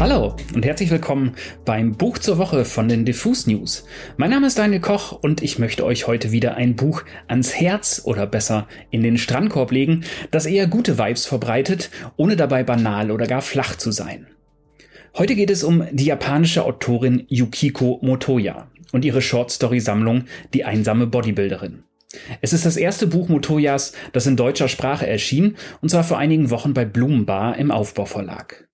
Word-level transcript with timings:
Hallo 0.00 0.34
und 0.54 0.64
herzlich 0.64 0.90
willkommen 0.90 1.34
beim 1.66 1.92
Buch 1.92 2.16
zur 2.16 2.38
Woche 2.38 2.64
von 2.64 2.88
den 2.88 3.04
Diffus 3.04 3.46
News. 3.46 3.84
Mein 4.16 4.30
Name 4.30 4.46
ist 4.46 4.56
Daniel 4.56 4.80
Koch 4.80 5.12
und 5.12 5.42
ich 5.42 5.58
möchte 5.58 5.84
euch 5.84 6.06
heute 6.06 6.32
wieder 6.32 6.54
ein 6.54 6.74
Buch 6.74 7.02
ans 7.28 7.54
Herz 7.54 8.00
oder 8.06 8.26
besser 8.26 8.66
in 8.90 9.02
den 9.02 9.18
Strandkorb 9.18 9.72
legen, 9.72 10.04
das 10.30 10.46
eher 10.46 10.66
gute 10.68 10.98
Vibes 10.98 11.26
verbreitet, 11.26 11.90
ohne 12.16 12.36
dabei 12.36 12.62
banal 12.62 13.10
oder 13.10 13.26
gar 13.26 13.42
flach 13.42 13.76
zu 13.76 13.92
sein. 13.92 14.26
Heute 15.18 15.34
geht 15.34 15.50
es 15.50 15.62
um 15.62 15.84
die 15.92 16.06
japanische 16.06 16.64
Autorin 16.64 17.26
Yukiko 17.28 17.98
Motoya 18.00 18.68
und 18.92 19.04
ihre 19.04 19.20
Shortstory-Sammlung 19.20 20.24
Die 20.54 20.64
einsame 20.64 21.08
Bodybuilderin. 21.08 21.82
Es 22.40 22.54
ist 22.54 22.64
das 22.64 22.78
erste 22.78 23.06
Buch 23.06 23.28
Motoyas, 23.28 23.92
das 24.14 24.26
in 24.26 24.38
deutscher 24.38 24.68
Sprache 24.68 25.06
erschien, 25.06 25.56
und 25.82 25.90
zwar 25.90 26.04
vor 26.04 26.16
einigen 26.16 26.48
Wochen 26.48 26.72
bei 26.72 26.86
Blumenbar 26.86 27.58
im 27.58 27.70
Aufbauverlag. 27.70 28.69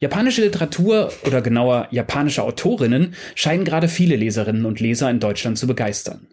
Japanische 0.00 0.42
Literatur 0.42 1.12
oder 1.26 1.40
genauer 1.40 1.88
japanische 1.90 2.42
Autorinnen 2.42 3.14
scheinen 3.34 3.64
gerade 3.64 3.88
viele 3.88 4.16
Leserinnen 4.16 4.64
und 4.64 4.80
Leser 4.80 5.10
in 5.10 5.20
Deutschland 5.20 5.58
zu 5.58 5.66
begeistern. 5.66 6.28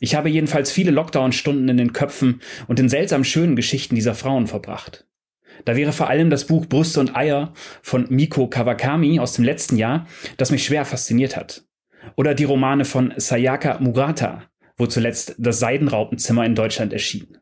Ich 0.00 0.14
habe 0.14 0.28
jedenfalls 0.28 0.72
viele 0.72 0.90
Lockdown-Stunden 0.90 1.68
in 1.68 1.76
den 1.76 1.92
Köpfen 1.92 2.40
und 2.66 2.80
in 2.80 2.88
seltsam 2.88 3.22
schönen 3.22 3.54
Geschichten 3.54 3.94
dieser 3.94 4.14
Frauen 4.14 4.46
verbracht. 4.46 5.06
Da 5.64 5.76
wäre 5.76 5.92
vor 5.92 6.08
allem 6.08 6.30
das 6.30 6.46
Buch 6.46 6.66
Brüste 6.66 6.98
und 6.98 7.14
Eier 7.14 7.52
von 7.82 8.06
Miko 8.08 8.48
Kawakami 8.48 9.20
aus 9.20 9.34
dem 9.34 9.44
letzten 9.44 9.76
Jahr, 9.76 10.06
das 10.38 10.50
mich 10.50 10.64
schwer 10.64 10.84
fasziniert 10.84 11.36
hat. 11.36 11.64
Oder 12.16 12.34
die 12.34 12.44
Romane 12.44 12.84
von 12.84 13.12
Sayaka 13.16 13.78
Murata, 13.78 14.42
wo 14.76 14.86
zuletzt 14.86 15.36
das 15.38 15.60
Seidenraupenzimmer 15.60 16.44
in 16.44 16.54
Deutschland 16.54 16.92
erschien. 16.92 17.38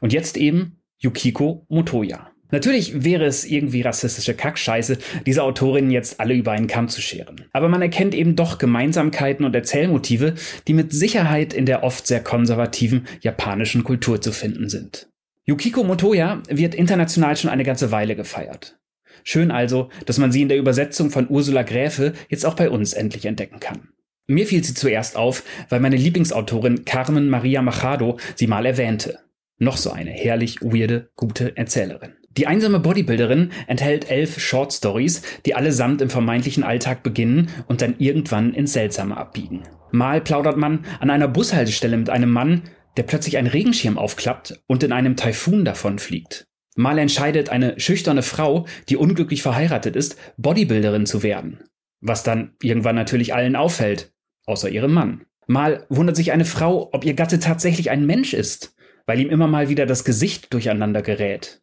Und 0.00 0.12
jetzt 0.12 0.36
eben 0.36 0.80
Yukiko 0.98 1.66
Motoya. 1.68 2.29
Natürlich 2.50 3.04
wäre 3.04 3.24
es 3.24 3.44
irgendwie 3.44 3.82
rassistische 3.82 4.34
Kackscheiße, 4.34 4.98
diese 5.26 5.42
Autorinnen 5.42 5.90
jetzt 5.90 6.20
alle 6.20 6.34
über 6.34 6.52
einen 6.52 6.66
Kamm 6.66 6.88
zu 6.88 7.00
scheren. 7.00 7.44
Aber 7.52 7.68
man 7.68 7.82
erkennt 7.82 8.14
eben 8.14 8.36
doch 8.36 8.58
Gemeinsamkeiten 8.58 9.44
und 9.44 9.54
Erzählmotive, 9.54 10.34
die 10.66 10.74
mit 10.74 10.92
Sicherheit 10.92 11.52
in 11.52 11.66
der 11.66 11.82
oft 11.82 12.06
sehr 12.06 12.22
konservativen 12.22 13.06
japanischen 13.20 13.84
Kultur 13.84 14.20
zu 14.20 14.32
finden 14.32 14.68
sind. 14.68 15.08
Yukiko 15.44 15.84
Motoya 15.84 16.42
wird 16.48 16.74
international 16.74 17.36
schon 17.36 17.50
eine 17.50 17.64
ganze 17.64 17.90
Weile 17.90 18.16
gefeiert. 18.16 18.78
Schön 19.24 19.50
also, 19.50 19.90
dass 20.06 20.18
man 20.18 20.32
sie 20.32 20.42
in 20.42 20.48
der 20.48 20.58
Übersetzung 20.58 21.10
von 21.10 21.28
Ursula 21.28 21.62
Gräfe 21.62 22.14
jetzt 22.28 22.46
auch 22.46 22.54
bei 22.54 22.70
uns 22.70 22.92
endlich 22.92 23.26
entdecken 23.26 23.60
kann. 23.60 23.88
Mir 24.26 24.46
fiel 24.46 24.62
sie 24.62 24.74
zuerst 24.74 25.16
auf, 25.16 25.42
weil 25.68 25.80
meine 25.80 25.96
Lieblingsautorin 25.96 26.84
Carmen 26.84 27.28
Maria 27.28 27.62
Machado 27.62 28.18
sie 28.36 28.46
mal 28.46 28.64
erwähnte. 28.64 29.18
Noch 29.58 29.76
so 29.76 29.90
eine 29.90 30.10
herrlich 30.10 30.62
weirde, 30.62 31.10
gute 31.16 31.56
Erzählerin. 31.56 32.14
Die 32.36 32.46
einsame 32.46 32.78
Bodybuilderin 32.78 33.50
enthält 33.66 34.10
elf 34.10 34.38
Short 34.38 34.72
Stories, 34.72 35.22
die 35.46 35.54
allesamt 35.54 36.00
im 36.00 36.10
vermeintlichen 36.10 36.62
Alltag 36.62 37.02
beginnen 37.02 37.48
und 37.66 37.82
dann 37.82 37.96
irgendwann 37.98 38.54
ins 38.54 38.72
Seltsame 38.72 39.16
abbiegen. 39.16 39.64
Mal 39.90 40.20
plaudert 40.20 40.56
man 40.56 40.84
an 41.00 41.10
einer 41.10 41.26
Bushaltestelle 41.26 41.96
mit 41.96 42.08
einem 42.08 42.30
Mann, 42.30 42.62
der 42.96 43.02
plötzlich 43.02 43.36
einen 43.36 43.48
Regenschirm 43.48 43.98
aufklappt 43.98 44.62
und 44.68 44.82
in 44.82 44.92
einem 44.92 45.16
Taifun 45.16 45.64
davonfliegt. 45.64 46.46
Mal 46.76 46.98
entscheidet 46.98 47.48
eine 47.48 47.78
schüchterne 47.80 48.22
Frau, 48.22 48.66
die 48.88 48.96
unglücklich 48.96 49.42
verheiratet 49.42 49.96
ist, 49.96 50.16
Bodybuilderin 50.36 51.06
zu 51.06 51.22
werden. 51.24 51.64
Was 52.00 52.22
dann 52.22 52.54
irgendwann 52.62 52.94
natürlich 52.94 53.34
allen 53.34 53.56
auffällt, 53.56 54.12
außer 54.46 54.70
ihrem 54.70 54.92
Mann. 54.92 55.26
Mal 55.48 55.84
wundert 55.88 56.14
sich 56.14 56.30
eine 56.30 56.44
Frau, 56.44 56.90
ob 56.92 57.04
ihr 57.04 57.14
Gatte 57.14 57.40
tatsächlich 57.40 57.90
ein 57.90 58.06
Mensch 58.06 58.34
ist, 58.34 58.76
weil 59.06 59.18
ihm 59.18 59.30
immer 59.30 59.48
mal 59.48 59.68
wieder 59.68 59.84
das 59.84 60.04
Gesicht 60.04 60.52
durcheinander 60.54 61.02
gerät. 61.02 61.60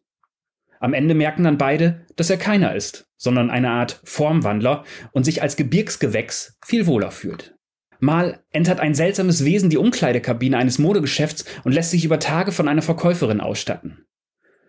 Am 0.80 0.94
Ende 0.94 1.14
merken 1.14 1.44
dann 1.44 1.58
beide, 1.58 2.06
dass 2.16 2.30
er 2.30 2.36
keiner 2.36 2.74
ist, 2.74 3.08
sondern 3.16 3.50
eine 3.50 3.70
Art 3.70 4.00
Formwandler 4.04 4.84
und 5.12 5.24
sich 5.24 5.42
als 5.42 5.56
Gebirgsgewächs 5.56 6.56
viel 6.64 6.86
wohler 6.86 7.10
fühlt. 7.10 7.56
Mal 8.00 8.44
entert 8.50 8.78
ein 8.78 8.94
seltsames 8.94 9.44
Wesen 9.44 9.70
die 9.70 9.76
Umkleidekabine 9.76 10.56
eines 10.56 10.78
Modegeschäfts 10.78 11.44
und 11.64 11.72
lässt 11.72 11.90
sich 11.90 12.04
über 12.04 12.20
Tage 12.20 12.52
von 12.52 12.68
einer 12.68 12.82
Verkäuferin 12.82 13.40
ausstatten. 13.40 14.06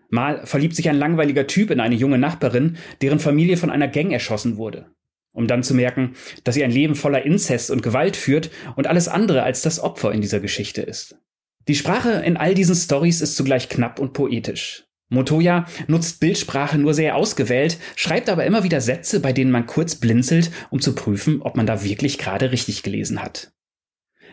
Mal 0.10 0.46
verliebt 0.48 0.76
sich 0.76 0.90
ein 0.90 0.98
langweiliger 0.98 1.46
Typ 1.46 1.70
in 1.70 1.80
eine 1.80 1.94
junge 1.94 2.18
Nachbarin, 2.18 2.78
deren 3.02 3.20
Familie 3.20 3.58
von 3.58 3.70
einer 3.70 3.88
Gang 3.88 4.12
erschossen 4.12 4.58
wurde. 4.58 4.88
Um 5.32 5.46
dann 5.46 5.62
zu 5.62 5.76
merken, 5.76 6.16
dass 6.44 6.56
sie 6.56 6.64
ein 6.64 6.72
Leben 6.72 6.96
voller 6.96 7.24
Inzest 7.24 7.70
und 7.70 7.84
Gewalt 7.84 8.18
führt 8.18 8.50
und 8.76 8.88
alles 8.88 9.08
andere 9.08 9.44
als 9.44 9.62
das 9.62 9.80
Opfer 9.80 10.12
in 10.12 10.22
dieser 10.22 10.40
Geschichte 10.40 10.82
ist. 10.82 11.16
Die 11.68 11.76
Sprache 11.76 12.24
in 12.26 12.36
all 12.36 12.56
diesen 12.56 12.74
Stories 12.74 13.22
ist 13.22 13.36
zugleich 13.36 13.70
knapp 13.70 14.00
und 14.00 14.14
poetisch. 14.14 14.89
Motoya 15.10 15.66
nutzt 15.88 16.20
Bildsprache 16.20 16.78
nur 16.78 16.94
sehr 16.94 17.16
ausgewählt, 17.16 17.80
schreibt 17.96 18.30
aber 18.30 18.46
immer 18.46 18.64
wieder 18.64 18.80
Sätze, 18.80 19.20
bei 19.20 19.34
denen 19.34 19.52
man 19.52 19.66
kurz 19.66 19.96
blinzelt, 19.96 20.52
um 20.70 20.80
zu 20.80 20.94
prüfen, 20.94 21.42
ob 21.42 21.58
man 21.58 21.66
da 21.66 21.84
wirklich 21.84 22.18
gerade 22.20 22.52
richtig 22.52 22.84
gelesen 22.84 23.22
hat. 23.22 23.52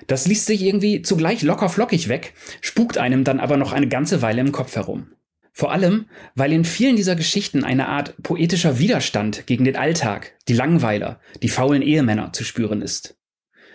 Das 0.07 0.27
liest 0.27 0.47
sich 0.47 0.63
irgendwie 0.63 1.03
zugleich 1.03 1.43
locker 1.43 1.71
flockig 1.71 2.09
weg, 2.09 2.35
spukt 2.61 2.99
einem 2.99 3.25
dann 3.25 3.41
aber 3.41 3.57
noch 3.57 3.73
eine 3.73 3.89
ganze 3.89 4.21
Weile 4.21 4.43
im 4.43 4.53
Kopf 4.53 4.77
herum. 4.77 5.09
Vor 5.53 5.73
allem, 5.73 6.05
weil 6.35 6.53
in 6.53 6.67
vielen 6.67 6.97
dieser 6.97 7.17
Geschichten 7.17 7.65
eine 7.65 7.89
Art 7.89 8.15
poetischer 8.23 8.79
Widerstand 8.79 9.47
gegen 9.47 9.65
den 9.65 9.77
Alltag, 9.77 10.35
die 10.49 10.53
Langweiler, 10.53 11.19
die 11.43 11.49
faulen 11.49 11.81
Ehemänner 11.81 12.35
zu 12.35 12.45
spüren 12.45 12.83
ist. 12.83 13.17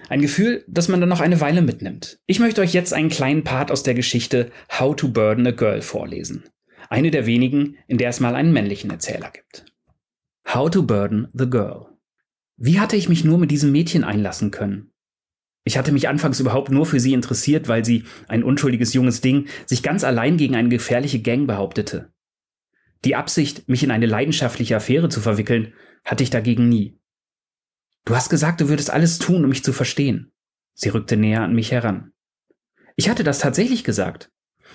Ein 0.08 0.22
Gefühl, 0.22 0.64
das 0.68 0.90
man 0.90 1.00
dann 1.00 1.10
noch 1.10 1.22
eine 1.22 1.42
Weile 1.42 1.64
mitnimmt. 1.64 2.20
Ich 2.28 2.40
möchte 2.40 2.62
euch 2.62 2.74
jetzt 2.74 2.94
einen 2.94 3.10
kleinen 3.10 3.44
Part 3.44 3.72
aus 3.72 3.82
der 3.82 3.96
Geschichte 3.96 4.52
How 4.78 4.96
to 4.96 5.08
Burden 5.08 5.48
a 5.48 5.52
Girl 5.52 5.82
vorlesen. 5.82 6.44
Eine 6.92 7.10
der 7.10 7.26
wenigen, 7.26 7.78
in 7.88 7.98
der 7.98 8.10
es 8.10 8.20
mal 8.20 8.36
einen 8.36 8.52
männlichen 8.52 8.92
Erzähler 8.92 9.32
gibt. 9.32 9.64
How 10.54 10.70
to 10.70 10.84
Burden 10.84 11.30
the 11.32 11.50
Girl. 11.50 11.86
Wie 12.58 12.82
hatte 12.82 12.98
ich 12.98 13.08
mich 13.08 13.24
nur 13.24 13.38
mit 13.38 13.50
diesem 13.50 13.72
Mädchen 13.72 14.04
einlassen 14.04 14.52
können? 14.52 14.92
Ich 15.64 15.78
hatte 15.78 15.94
mich 15.94 16.10
anfangs 16.10 16.42
überhaupt 16.42 16.70
nur 16.70 16.86
für 16.86 17.00
sie 17.00 17.14
interessiert, 17.14 17.70
weil 17.70 17.86
sie, 17.86 18.04
ein 18.28 18.44
unschuldiges 18.44 18.94
junges 18.94 19.22
Ding, 19.22 19.48
sich 19.66 19.84
ganz 19.84 20.04
allein 20.04 20.36
gegen 20.36 20.54
eine 20.54 20.68
gefährliche 20.68 21.22
Gang 21.22 21.48
behauptete. 21.48 22.12
Die 23.06 23.16
Absicht, 23.16 23.70
mich 23.70 23.84
in 23.84 23.92
eine 23.92 24.06
leidenschaftliche 24.06 24.76
Affäre 24.76 25.08
zu 25.08 25.22
verwickeln, 25.22 25.74
hatte 26.04 26.24
ich 26.24 26.30
dagegen 26.30 26.68
nie. 26.68 27.00
Du 28.04 28.18
hast 28.18 28.30
gesagt, 28.30 28.60
du 28.60 28.68
würdest 28.68 28.90
alles 28.90 29.18
tun, 29.18 29.46
um 29.46 29.50
mich 29.50 29.64
zu 29.64 29.72
verstehen. 29.72 30.34
Sie 30.74 30.90
rückte 30.90 31.16
näher 31.16 31.42
an 31.42 31.56
mich 31.56 31.72
heran. 31.72 32.12
Ich 32.98 33.10
hatte 33.10 33.24
das 33.24 33.40
tatsächlich 33.40 33.86
gesagt. 33.86 34.30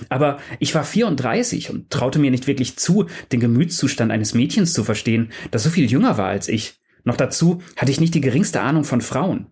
Aber 0.09 0.39
ich 0.59 0.75
war 0.75 0.85
34 0.85 1.71
und 1.71 1.91
traute 1.91 2.19
mir 2.19 2.31
nicht 2.31 2.47
wirklich 2.47 2.77
zu, 2.77 3.07
den 3.33 3.41
Gemütszustand 3.41 4.13
eines 4.13 4.35
Mädchens 4.35 4.73
zu 4.73 4.85
verstehen, 4.85 5.33
das 5.51 5.63
so 5.63 5.71
viel 5.71 5.91
jünger 5.91 6.19
war 6.19 6.29
als 6.29 6.49
ich. 6.49 6.81
Noch 7.05 7.17
dazu 7.17 7.63
hatte 7.77 7.91
ich 7.91 8.01
nicht 8.01 8.15
die 8.15 8.21
geringste 8.21 8.61
Ahnung 8.61 8.85
von 8.85 9.01
Frauen. 9.01 9.47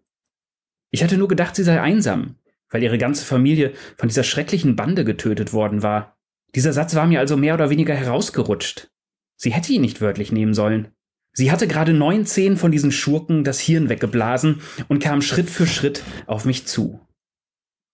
Ich 0.90 1.02
hatte 1.02 1.16
nur 1.16 1.28
gedacht, 1.28 1.56
sie 1.56 1.64
sei 1.64 1.80
einsam, 1.80 2.36
weil 2.70 2.82
ihre 2.82 2.98
ganze 2.98 3.24
Familie 3.24 3.72
von 3.96 4.08
dieser 4.08 4.24
schrecklichen 4.24 4.76
Bande 4.76 5.04
getötet 5.04 5.52
worden 5.52 5.82
war. 5.82 6.18
Dieser 6.54 6.72
Satz 6.72 6.94
war 6.94 7.06
mir 7.06 7.20
also 7.20 7.36
mehr 7.36 7.54
oder 7.54 7.70
weniger 7.70 7.94
herausgerutscht. 7.94 8.90
Sie 9.36 9.52
hätte 9.52 9.72
ihn 9.72 9.82
nicht 9.82 10.00
wörtlich 10.00 10.30
nehmen 10.30 10.54
sollen. 10.54 10.88
Sie 11.32 11.50
hatte 11.50 11.66
gerade 11.66 11.92
neunzehn 11.92 12.56
von 12.56 12.70
diesen 12.70 12.92
Schurken 12.92 13.42
das 13.42 13.58
Hirn 13.58 13.88
weggeblasen 13.88 14.60
und 14.88 15.02
kam 15.02 15.20
Schritt 15.20 15.50
für 15.50 15.66
Schritt 15.66 16.04
auf 16.26 16.44
mich 16.44 16.66
zu. 16.66 17.00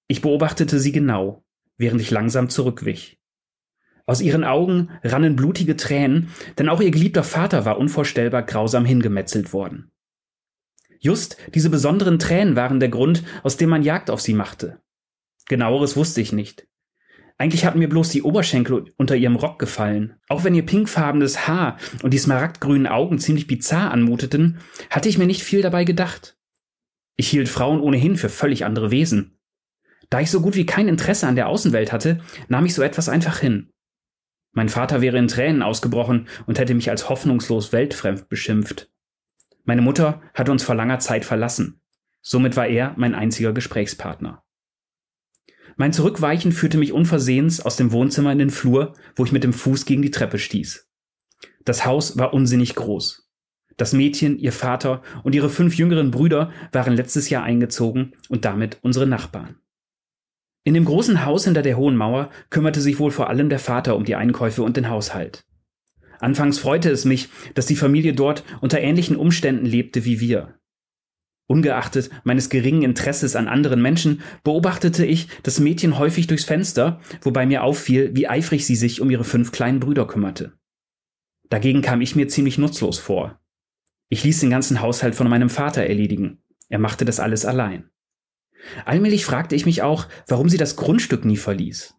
Ich 0.08 0.20
beobachtete 0.20 0.78
sie 0.78 0.92
genau 0.92 1.42
während 1.80 2.00
ich 2.00 2.10
langsam 2.10 2.48
zurückwich. 2.50 3.18
Aus 4.06 4.20
ihren 4.20 4.44
Augen 4.44 4.91
rannen 5.02 5.34
blutige 5.34 5.76
Tränen, 5.76 6.28
denn 6.58 6.68
auch 6.68 6.80
ihr 6.80 6.91
geliebter 6.91 7.24
Vater 7.24 7.64
war 7.64 7.78
unvorstellbar 7.78 8.42
grausam 8.42 8.84
hingemetzelt 8.84 9.52
worden. 9.52 9.91
Just 10.98 11.38
diese 11.54 11.70
besonderen 11.70 12.18
Tränen 12.18 12.56
waren 12.56 12.80
der 12.80 12.91
Grund, 12.91 13.22
aus 13.42 13.56
dem 13.56 13.70
man 13.70 13.82
Jagd 13.82 14.10
auf 14.10 14.20
sie 14.20 14.34
machte. 14.34 14.80
Genaueres 15.48 15.96
wusste 15.96 16.20
ich 16.20 16.32
nicht. 16.32 16.66
Eigentlich 17.38 17.64
hatten 17.64 17.78
mir 17.78 17.88
bloß 17.88 18.10
die 18.10 18.22
Oberschenkel 18.22 18.84
unter 18.98 19.16
ihrem 19.16 19.36
Rock 19.36 19.59
gefallen. 19.59 20.16
Auch 20.28 20.44
wenn 20.44 20.54
ihr 20.54 20.66
pinkfarbenes 20.66 21.48
Haar 21.48 21.78
und 22.03 22.12
die 22.12 22.18
smaragdgrünen 22.18 22.86
Augen 22.86 23.18
ziemlich 23.18 23.47
bizarr 23.47 23.91
anmuteten, 23.91 24.59
hatte 24.91 25.09
ich 25.09 25.16
mir 25.16 25.27
nicht 25.27 25.42
viel 25.42 25.62
dabei 25.62 25.84
gedacht. 25.84 26.36
Ich 27.16 27.28
hielt 27.28 27.48
Frauen 27.48 27.80
ohnehin 27.80 28.16
für 28.16 28.28
völlig 28.28 28.66
andere 28.66 28.91
Wesen. 28.91 29.40
Da 30.10 30.21
ich 30.21 30.30
so 30.30 30.41
gut 30.41 30.57
wie 30.57 30.66
kein 30.66 30.89
Interesse 30.89 31.27
an 31.27 31.36
der 31.36 31.48
Außenwelt 31.48 31.92
hatte, 31.92 32.21
nahm 32.48 32.66
ich 32.66 32.74
so 32.74 32.83
etwas 32.83 33.09
einfach 33.09 33.39
hin. 33.39 33.71
Mein 34.53 34.68
Vater 34.68 35.01
wäre 35.01 35.18
in 35.18 35.28
Tränen 35.28 35.62
ausgebrochen 35.62 36.28
und 36.47 36.59
hätte 36.59 36.74
mich 36.74 36.91
als 36.91 37.09
hoffnungslos 37.09 37.72
weltfremd 37.72 38.28
beschimpft. 38.28 38.91
Meine 39.65 39.83
Mutter 39.83 40.21
hatte 40.34 40.51
uns 40.51 40.65
vor 40.65 40.74
langer 40.74 40.98
Zeit 40.98 41.24
verlassen. 41.24 41.80
Somit 42.22 42.57
war 42.57 42.66
er 42.66 42.95
mein 42.97 43.15
einziger 43.15 43.53
Gesprächspartner. 43.53 44.42
Mein 45.77 45.92
Zurückweichen 45.92 46.51
führte 46.51 46.77
mich 46.77 46.92
unversehens 46.92 47.60
aus 47.60 47.77
dem 47.77 47.92
Wohnzimmer 47.92 48.33
in 48.33 48.39
den 48.39 48.51
Flur, 48.51 48.95
wo 49.15 49.24
ich 49.24 49.33
mit 49.33 49.45
dem 49.45 49.53
Fuß 49.53 49.84
gegen 49.86 50.03
die 50.03 50.10
Treppe 50.10 50.39
stieß. 50.39 50.89
Das 51.65 51.86
Haus 51.86 52.18
war 52.18 52.34
unsinnig 52.34 52.74
groß. 52.74 53.30
Das 53.77 53.92
Mädchen, 53.92 54.39
ihr 54.39 54.53
Vater 54.53 55.03
und 55.22 55.34
ihre 55.34 55.48
fünf 55.48 55.77
jüngeren 55.77 56.10
Brüder 56.10 56.53
waren 56.72 56.95
letztes 56.95 57.30
Jahr 57.30 57.45
eingezogen 57.45 58.15
und 58.28 58.45
damit 58.45 58.78
unsere 58.83 59.06
Nachbarn. 59.06 59.56
In 60.62 60.74
dem 60.74 60.84
großen 60.84 61.24
Haus 61.24 61.45
hinter 61.45 61.62
der 61.62 61.77
hohen 61.77 61.97
Mauer 61.97 62.30
kümmerte 62.51 62.80
sich 62.80 62.98
wohl 62.98 63.10
vor 63.10 63.30
allem 63.30 63.48
der 63.48 63.59
Vater 63.59 63.97
um 63.97 64.04
die 64.04 64.15
Einkäufe 64.15 64.62
und 64.62 64.77
den 64.77 64.91
Haushalt. 64.91 65.47
Anfangs 66.18 66.59
freute 66.59 66.91
es 66.91 67.07
mich, 67.07 67.30
dass 67.54 67.66
die 67.66 67.77
Familie 67.77 68.12
dort 68.12 68.45
unter 68.60 68.80
ähnlichen 68.80 69.16
Umständen 69.16 69.65
lebte 69.65 70.04
wie 70.04 70.21
wir. 70.21 70.54
Ungeachtet 71.47 72.10
meines 72.22 72.51
geringen 72.51 72.83
Interesses 72.83 73.34
an 73.34 73.48
anderen 73.48 73.83
Menschen 73.83 74.22
beobachtete 74.45 75.04
ich 75.04 75.28
das 75.42 75.59
Mädchen 75.59 75.98
häufig 75.98 76.27
durchs 76.28 76.45
Fenster, 76.45 77.01
wobei 77.22 77.47
mir 77.47 77.65
auffiel, 77.65 78.15
wie 78.15 78.28
eifrig 78.28 78.66
sie 78.66 78.77
sich 78.77 79.01
um 79.01 79.10
ihre 79.10 79.24
fünf 79.24 79.51
kleinen 79.51 79.80
Brüder 79.80 80.06
kümmerte. 80.06 80.53
Dagegen 81.48 81.83
kam 81.83 82.03
ich 82.03 82.15
mir 82.15 82.28
ziemlich 82.28 82.59
nutzlos 82.59 83.01
vor. 83.01 83.41
Ich 84.10 84.22
ließ 84.22 84.41
den 84.41 84.51
ganzen 84.51 84.80
Haushalt 84.80 85.16
von 85.16 85.28
meinem 85.28 85.51
Vater 85.51 85.83
erledigen. 85.83 86.39
Er 86.68 86.78
machte 86.78 87.04
das 87.04 87.18
alles 87.18 87.45
allein. 87.45 87.90
Allmählich 88.84 89.24
fragte 89.24 89.54
ich 89.54 89.66
mich 89.66 89.83
auch, 89.83 90.07
warum 90.27 90.48
sie 90.48 90.59
das 90.59 90.77
Grundstück 90.77 91.24
nie 91.24 91.36
verließ. 91.36 91.95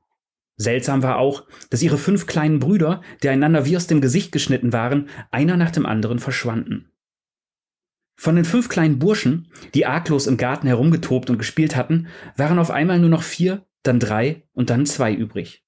Seltsam 0.57 1.01
war 1.01 1.17
auch, 1.17 1.45
dass 1.69 1.81
ihre 1.81 1.97
fünf 1.97 2.27
kleinen 2.27 2.59
Brüder, 2.59 3.01
die 3.23 3.29
einander 3.29 3.65
wie 3.65 3.75
aus 3.75 3.87
dem 3.87 4.01
Gesicht 4.01 4.31
geschnitten 4.31 4.73
waren, 4.73 5.09
einer 5.31 5.57
nach 5.57 5.71
dem 5.71 5.85
anderen 5.85 6.19
verschwanden. 6.19 6.91
Von 8.15 8.35
den 8.35 8.45
fünf 8.45 8.69
kleinen 8.69 8.99
Burschen, 8.99 9.51
die 9.73 9.87
arglos 9.87 10.27
im 10.27 10.37
Garten 10.37 10.67
herumgetobt 10.67 11.31
und 11.31 11.39
gespielt 11.39 11.75
hatten, 11.75 12.07
waren 12.37 12.59
auf 12.59 12.69
einmal 12.69 12.99
nur 12.99 13.09
noch 13.09 13.23
vier, 13.23 13.65
dann 13.81 13.99
drei 13.99 14.43
und 14.53 14.69
dann 14.69 14.85
zwei 14.85 15.11
übrig. 15.11 15.65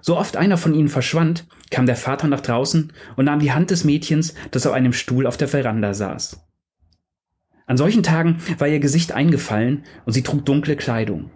So 0.00 0.16
oft 0.16 0.36
einer 0.36 0.56
von 0.56 0.72
ihnen 0.72 0.88
verschwand, 0.88 1.46
kam 1.70 1.84
der 1.84 1.96
Vater 1.96 2.28
nach 2.28 2.40
draußen 2.40 2.92
und 3.16 3.26
nahm 3.26 3.40
die 3.40 3.52
Hand 3.52 3.70
des 3.70 3.84
Mädchens, 3.84 4.34
das 4.50 4.66
auf 4.66 4.72
einem 4.72 4.94
Stuhl 4.94 5.26
auf 5.26 5.36
der 5.36 5.48
Veranda 5.48 5.92
saß. 5.92 6.40
An 7.72 7.78
solchen 7.78 8.02
Tagen 8.02 8.36
war 8.58 8.68
ihr 8.68 8.80
Gesicht 8.80 9.12
eingefallen 9.12 9.84
und 10.04 10.12
sie 10.12 10.22
trug 10.22 10.44
dunkle 10.44 10.76
Kleidung. 10.76 11.30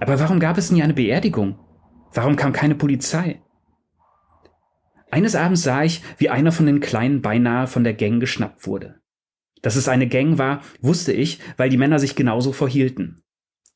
Aber 0.00 0.20
warum 0.20 0.38
gab 0.38 0.58
es 0.58 0.70
nie 0.70 0.82
eine 0.82 0.92
Beerdigung? 0.92 1.58
Warum 2.12 2.36
kam 2.36 2.52
keine 2.52 2.74
Polizei? 2.74 3.40
Eines 5.10 5.34
Abends 5.34 5.62
sah 5.62 5.82
ich, 5.82 6.02
wie 6.18 6.28
einer 6.28 6.52
von 6.52 6.66
den 6.66 6.80
Kleinen 6.80 7.22
beinahe 7.22 7.68
von 7.68 7.84
der 7.84 7.94
Gang 7.94 8.20
geschnappt 8.20 8.66
wurde. 8.66 8.96
Dass 9.62 9.76
es 9.76 9.88
eine 9.88 10.06
Gang 10.08 10.36
war, 10.36 10.60
wusste 10.82 11.14
ich, 11.14 11.40
weil 11.56 11.70
die 11.70 11.78
Männer 11.78 12.00
sich 12.00 12.16
genauso 12.16 12.52
verhielten. 12.52 13.22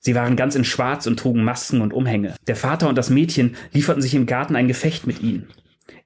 Sie 0.01 0.15
waren 0.15 0.37
ganz 0.37 0.57
in 0.57 0.65
Schwarz 0.65 1.07
und 1.07 1.19
trugen 1.19 1.45
Masken 1.45 1.81
und 1.81 1.95
Umhänge. 1.95 2.35
Der 2.47 2.57
Vater 2.57 2.91
und 2.91 2.99
das 2.99 3.09
Mädchen 3.09 3.57
lieferten 3.73 4.03
sich 4.03 4.15
im 4.15 4.27
Garten 4.27 4.55
ein 4.55 4.69
Gefecht 4.69 5.07
mit 5.07 5.23
ihnen. 5.23 5.49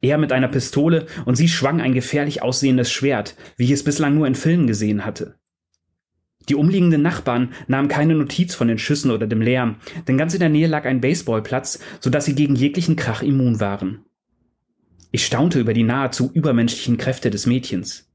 Er 0.00 0.19
mit 0.19 0.31
einer 0.31 0.47
Pistole 0.47 1.06
und 1.25 1.35
sie 1.35 1.49
schwang 1.49 1.81
ein 1.81 1.94
gefährlich 1.94 2.43
aussehendes 2.43 2.93
Schwert, 2.93 3.35
wie 3.56 3.65
ich 3.65 3.73
es 3.73 3.82
bislang 3.82 4.15
nur 4.15 4.29
in 4.29 4.37
Filmen 4.37 4.69
gesehen 4.69 5.05
hatte. 5.05 5.35
Die 6.49 6.55
umliegenden 6.55 7.02
Nachbarn 7.02 7.52
nahmen 7.67 7.88
keine 7.88 8.14
Notiz 8.14 8.55
von 8.55 8.69
den 8.69 8.79
Schüssen 8.79 9.11
oder 9.11 9.26
dem 9.26 9.41
Lärm, 9.41 9.76
denn 10.06 10.19
ganz 10.19 10.35
in 10.35 10.41
der 10.41 10.49
Nähe 10.49 10.67
lag 10.67 10.85
ein 10.85 11.00
Baseballplatz, 11.00 11.81
so 12.00 12.11
dass 12.11 12.26
sie 12.26 12.35
gegen 12.35 12.55
jeglichen 12.55 12.96
Krach 12.96 13.23
immun 13.23 13.61
waren. 13.61 14.00
Ich 15.11 15.25
staunte 15.25 15.61
über 15.61 15.75
die 15.75 15.85
nahezu 15.85 16.31
übermenschlichen 16.35 16.99
Kräfte 16.99 17.31
des 17.31 17.46
Mädchens. 17.46 18.11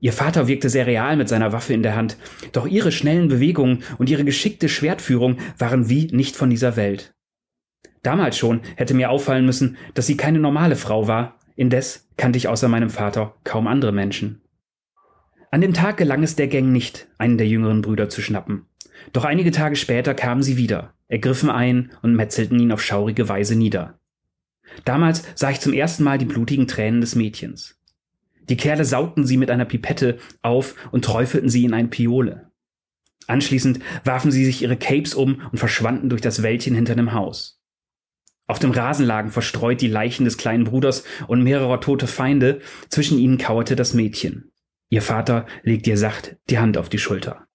Ihr 0.00 0.12
Vater 0.12 0.48
wirkte 0.48 0.68
sehr 0.68 0.86
real 0.86 1.16
mit 1.16 1.28
seiner 1.28 1.52
Waffe 1.52 1.72
in 1.72 1.82
der 1.82 1.96
Hand, 1.96 2.18
doch 2.52 2.66
ihre 2.66 2.92
schnellen 2.92 3.28
Bewegungen 3.28 3.84
und 3.96 4.10
ihre 4.10 4.24
geschickte 4.24 4.68
Schwertführung 4.68 5.38
waren 5.56 5.88
wie 5.88 6.08
nicht 6.08 6.36
von 6.36 6.50
dieser 6.50 6.76
Welt. 6.76 7.14
Damals 8.02 8.36
schon 8.36 8.60
hätte 8.76 8.92
mir 8.92 9.08
auffallen 9.08 9.46
müssen, 9.46 9.78
dass 9.94 10.06
sie 10.06 10.18
keine 10.18 10.40
normale 10.40 10.76
Frau 10.76 11.08
war, 11.08 11.38
indes 11.56 12.06
kannte 12.18 12.36
ich 12.36 12.48
außer 12.48 12.68
meinem 12.68 12.90
Vater 12.90 13.36
kaum 13.44 13.66
andere 13.66 13.92
Menschen. 13.92 14.42
An 15.54 15.60
dem 15.60 15.72
Tag 15.72 15.98
gelang 15.98 16.24
es 16.24 16.34
der 16.34 16.48
Gang 16.48 16.72
nicht, 16.72 17.06
einen 17.16 17.38
der 17.38 17.46
jüngeren 17.46 17.80
Brüder 17.80 18.08
zu 18.08 18.20
schnappen. 18.20 18.66
Doch 19.12 19.24
einige 19.24 19.52
Tage 19.52 19.76
später 19.76 20.12
kamen 20.12 20.42
sie 20.42 20.56
wieder, 20.56 20.94
ergriffen 21.06 21.48
ein 21.48 21.92
und 22.02 22.16
metzelten 22.16 22.58
ihn 22.58 22.72
auf 22.72 22.82
schaurige 22.82 23.28
Weise 23.28 23.54
nieder. 23.54 24.00
Damals 24.84 25.22
sah 25.36 25.50
ich 25.50 25.60
zum 25.60 25.72
ersten 25.72 26.02
Mal 26.02 26.18
die 26.18 26.24
blutigen 26.24 26.66
Tränen 26.66 27.00
des 27.00 27.14
Mädchens. 27.14 27.78
Die 28.48 28.56
Kerle 28.56 28.84
saugten 28.84 29.24
sie 29.24 29.36
mit 29.36 29.48
einer 29.48 29.64
Pipette 29.64 30.18
auf 30.42 30.74
und 30.90 31.04
träufelten 31.04 31.48
sie 31.48 31.64
in 31.64 31.72
eine 31.72 31.86
Piole. 31.86 32.50
Anschließend 33.28 33.78
warfen 34.02 34.32
sie 34.32 34.44
sich 34.44 34.60
ihre 34.60 34.76
Capes 34.76 35.14
um 35.14 35.40
und 35.52 35.58
verschwanden 35.58 36.08
durch 36.08 36.20
das 36.20 36.42
Wäldchen 36.42 36.74
hinter 36.74 36.96
dem 36.96 37.12
Haus. 37.12 37.62
Auf 38.48 38.58
dem 38.58 38.72
Rasen 38.72 39.06
lagen 39.06 39.30
verstreut 39.30 39.80
die 39.80 39.86
Leichen 39.86 40.24
des 40.24 40.36
kleinen 40.36 40.64
Bruders 40.64 41.04
und 41.28 41.44
mehrerer 41.44 41.80
tote 41.80 42.08
Feinde, 42.08 42.60
zwischen 42.88 43.20
ihnen 43.20 43.38
kauerte 43.38 43.76
das 43.76 43.94
Mädchen. 43.94 44.50
Ihr 44.94 45.02
Vater 45.02 45.46
legte 45.64 45.90
ihr 45.90 45.98
sacht 45.98 46.36
die 46.48 46.60
Hand 46.60 46.78
auf 46.78 46.88
die 46.88 47.00
Schulter. 47.00 47.48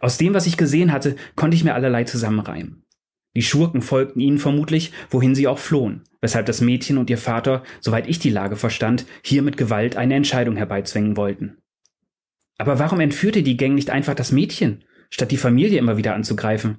Aus 0.00 0.18
dem, 0.18 0.34
was 0.34 0.48
ich 0.48 0.56
gesehen 0.56 0.90
hatte, 0.90 1.14
konnte 1.36 1.56
ich 1.56 1.62
mir 1.62 1.74
allerlei 1.74 2.02
zusammenreimen. 2.02 2.82
Die 3.36 3.42
Schurken 3.42 3.82
folgten 3.82 4.18
ihnen 4.18 4.38
vermutlich, 4.38 4.90
wohin 5.10 5.36
sie 5.36 5.46
auch 5.46 5.60
flohen, 5.60 6.02
weshalb 6.20 6.46
das 6.46 6.60
Mädchen 6.60 6.98
und 6.98 7.08
ihr 7.08 7.18
Vater, 7.18 7.62
soweit 7.78 8.08
ich 8.08 8.18
die 8.18 8.30
Lage 8.30 8.56
verstand, 8.56 9.06
hier 9.22 9.42
mit 9.42 9.56
Gewalt 9.56 9.94
eine 9.94 10.16
Entscheidung 10.16 10.56
herbeizwängen 10.56 11.16
wollten. 11.16 11.58
Aber 12.56 12.80
warum 12.80 12.98
entführte 12.98 13.44
die 13.44 13.56
Gang 13.56 13.76
nicht 13.76 13.90
einfach 13.90 14.14
das 14.14 14.32
Mädchen, 14.32 14.82
statt 15.10 15.30
die 15.30 15.36
Familie 15.36 15.78
immer 15.78 15.98
wieder 15.98 16.16
anzugreifen? 16.16 16.78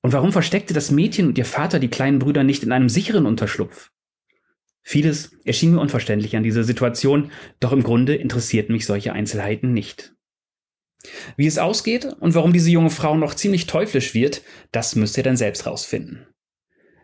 Und 0.00 0.14
warum 0.14 0.32
versteckte 0.32 0.72
das 0.72 0.90
Mädchen 0.90 1.26
und 1.28 1.36
ihr 1.36 1.44
Vater 1.44 1.80
die 1.80 1.88
kleinen 1.90 2.18
Brüder 2.18 2.44
nicht 2.44 2.62
in 2.62 2.72
einem 2.72 2.88
sicheren 2.88 3.26
Unterschlupf? 3.26 3.90
Vieles 4.82 5.32
erschien 5.44 5.72
mir 5.72 5.80
unverständlich 5.80 6.36
an 6.36 6.42
dieser 6.42 6.64
Situation, 6.64 7.30
doch 7.60 7.72
im 7.72 7.82
Grunde 7.82 8.14
interessierten 8.14 8.74
mich 8.74 8.86
solche 8.86 9.12
Einzelheiten 9.12 9.72
nicht. 9.72 10.14
Wie 11.36 11.46
es 11.46 11.58
ausgeht 11.58 12.06
und 12.20 12.34
warum 12.34 12.52
diese 12.52 12.70
junge 12.70 12.90
Frau 12.90 13.16
noch 13.16 13.34
ziemlich 13.34 13.66
teuflisch 13.66 14.14
wird, 14.14 14.42
das 14.72 14.96
müsst 14.96 15.16
ihr 15.16 15.22
dann 15.22 15.36
selbst 15.36 15.66
rausfinden. 15.66 16.26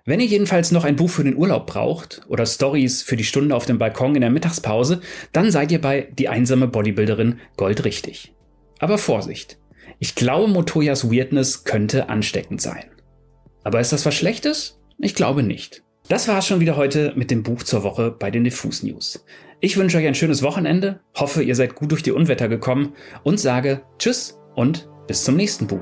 Wenn 0.05 0.21
ihr 0.21 0.27
jedenfalls 0.27 0.71
noch 0.71 0.85
ein 0.85 0.97
Buch 0.97 1.11
für 1.11 1.25
den 1.25 1.37
Urlaub 1.37 1.67
braucht 1.67 2.23
oder 2.29 2.47
Stories 2.47 3.03
für 3.03 3.17
die 3.17 3.25
Stunde 3.25 3.57
auf 3.57 3.67
dem 3.67 3.79
Balkon 3.79 4.15
in 4.15 4.21
der 4.21 4.31
Mittagspause, 4.31 5.01
dann 5.33 5.51
seid 5.51 5.73
ihr 5.73 5.81
bei 5.81 6.13
Die 6.17 6.29
einsame 6.29 6.69
Bodybuilderin 6.69 7.41
goldrichtig. 7.57 8.33
Aber 8.79 8.99
Vorsicht! 8.99 9.59
Ich 9.99 10.15
glaube, 10.15 10.53
Motoyas 10.53 11.11
Weirdness 11.11 11.65
könnte 11.65 12.09
ansteckend 12.09 12.61
sein. 12.61 12.85
Aber 13.65 13.81
ist 13.81 13.93
das 13.93 14.07
was 14.07 14.15
Schlechtes? 14.15 14.79
Ich 14.99 15.15
glaube 15.15 15.43
nicht. 15.43 15.83
Das 16.09 16.29
war 16.29 16.39
es 16.39 16.47
schon 16.47 16.61
wieder 16.61 16.77
heute 16.77 17.13
mit 17.17 17.33
dem 17.33 17.43
Buch 17.43 17.65
zur 17.65 17.83
Woche 17.83 18.13
bei 18.13 18.31
den 18.31 18.45
Diffus 18.45 18.85
News. 18.85 19.25
Ich 19.59 19.77
wünsche 19.77 19.99
euch 19.99 20.07
ein 20.07 20.15
schönes 20.15 20.45
Wochenende, 20.45 21.01
hoffe, 21.17 21.43
ihr 21.43 21.57
seid 21.57 21.75
gut 21.75 21.91
durch 21.91 22.05
die 22.05 22.13
Unwetter 22.13 22.49
gekommen 22.49 22.93
und 23.25 23.41
sage 23.41 23.83
Tschüss 23.99 24.39
und 24.55 24.89
bis 25.09 25.25
zum 25.25 25.35
nächsten 25.35 25.67
Buch. 25.67 25.81